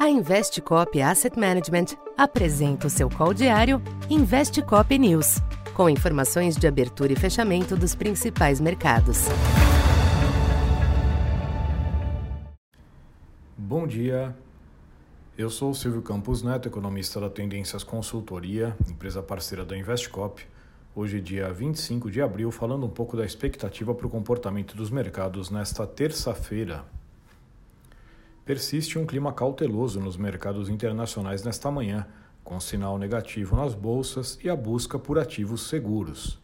[0.00, 5.42] A Investcop Asset Management apresenta o seu call diário Investcop News,
[5.74, 9.26] com informações de abertura e fechamento dos principais mercados.
[13.58, 14.34] Bom dia.
[15.36, 20.42] Eu sou Silvio Campos Neto, economista da Tendências Consultoria, empresa parceira da Investcop.
[20.96, 25.50] Hoje, dia 25 de abril, falando um pouco da expectativa para o comportamento dos mercados
[25.50, 26.86] nesta terça-feira,
[28.44, 32.06] persiste um clima cauteloso nos mercados internacionais nesta manhã,
[32.42, 36.38] com sinal negativo nas bolsas e a busca por ativos seguros.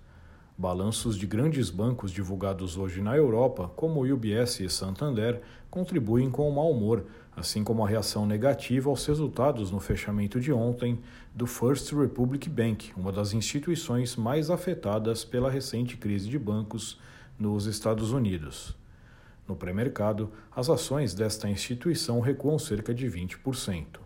[0.58, 6.48] Balanços de grandes bancos divulgados hoje na Europa, como o UBS e Santander, contribuem com
[6.48, 7.04] o mau humor,
[7.36, 10.98] assim como a reação negativa aos resultados no fechamento de ontem
[11.34, 16.98] do First Republic Bank, uma das instituições mais afetadas pela recente crise de bancos
[17.38, 18.74] nos Estados Unidos.
[19.48, 24.00] No pré-mercado, as ações desta instituição recuam cerca de 20%.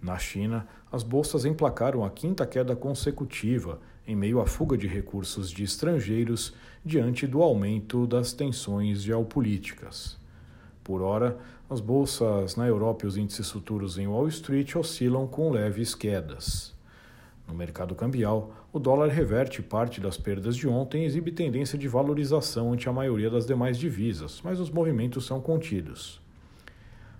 [0.00, 5.50] Na China, as bolsas emplacaram a quinta queda consecutiva, em meio à fuga de recursos
[5.50, 10.16] de estrangeiros diante do aumento das tensões geopolíticas.
[10.82, 11.36] Por hora,
[11.68, 16.77] as bolsas na Europa e os índices futuros em Wall Street oscilam com leves quedas.
[17.48, 21.88] No mercado cambial, o dólar reverte parte das perdas de ontem e exibe tendência de
[21.88, 26.20] valorização ante a maioria das demais divisas, mas os movimentos são contidos.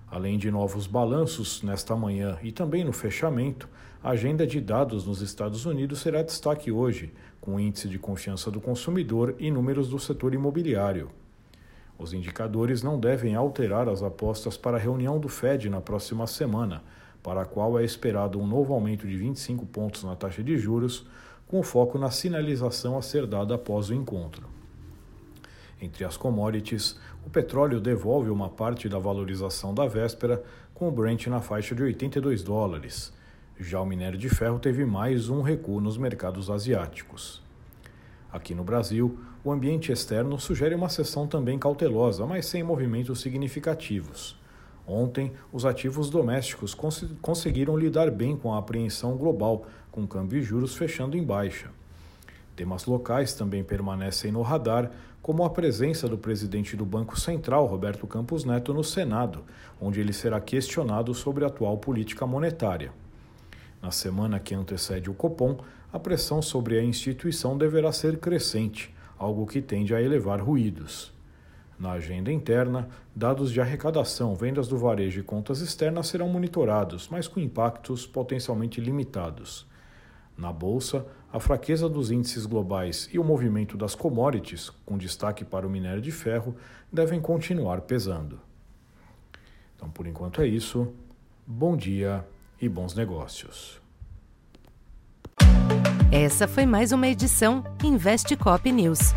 [0.06, 3.66] Além de novos balanços nesta manhã e também no fechamento,
[4.02, 8.50] a agenda de dados nos Estados Unidos será destaque hoje, com o índice de confiança
[8.50, 11.10] do consumidor e números do setor imobiliário.
[11.98, 16.82] Os indicadores não devem alterar as apostas para a reunião do Fed na próxima semana
[17.28, 21.06] para a qual é esperado um novo aumento de 25 pontos na taxa de juros,
[21.46, 24.46] com foco na sinalização a ser dada após o encontro.
[25.78, 31.26] Entre as commodities, o petróleo devolve uma parte da valorização da véspera, com o Brent
[31.26, 33.12] na faixa de 82 dólares.
[33.60, 37.42] Já o minério de ferro teve mais um recuo nos mercados asiáticos.
[38.32, 44.38] Aqui no Brasil, o ambiente externo sugere uma sessão também cautelosa, mas sem movimentos significativos.
[44.88, 50.42] Ontem, os ativos domésticos cons conseguiram lidar bem com a apreensão global, com câmbio e
[50.42, 51.70] juros fechando em baixa.
[52.56, 54.90] Temas locais também permanecem no radar,
[55.20, 59.44] como a presença do presidente do Banco Central, Roberto Campos Neto, no Senado,
[59.78, 62.90] onde ele será questionado sobre a atual política monetária.
[63.82, 65.58] Na semana que antecede o Copom,
[65.92, 71.12] a pressão sobre a instituição deverá ser crescente, algo que tende a elevar ruídos.
[71.78, 77.28] Na agenda interna, dados de arrecadação, vendas do varejo e contas externas serão monitorados, mas
[77.28, 79.64] com impactos potencialmente limitados.
[80.36, 85.66] Na bolsa, a fraqueza dos índices globais e o movimento das commodities, com destaque para
[85.66, 86.56] o minério de ferro,
[86.92, 88.40] devem continuar pesando.
[89.76, 90.92] Então, por enquanto é isso.
[91.46, 92.26] Bom dia
[92.60, 93.80] e bons negócios.
[96.10, 99.12] Essa foi mais uma edição Investe Cop News.